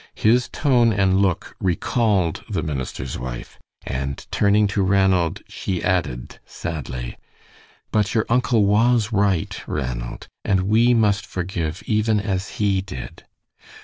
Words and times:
His 0.15 0.49
tone 0.49 0.91
and 0.91 1.21
look 1.21 1.55
recalled 1.59 2.43
the 2.49 2.63
minister's 2.63 3.19
wife, 3.19 3.59
and 3.85 4.25
turning 4.31 4.65
to 4.69 4.81
Ranald, 4.81 5.43
she 5.47 5.83
added, 5.83 6.39
sadly: 6.43 7.17
"But 7.91 8.15
your 8.15 8.25
uncle 8.27 8.65
was 8.65 9.11
right, 9.13 9.55
Ranald, 9.67 10.27
and 10.43 10.61
we 10.61 10.95
must 10.95 11.23
forgive 11.27 11.83
even 11.85 12.19
as 12.19 12.53
he 12.57 12.81
did." 12.81 13.25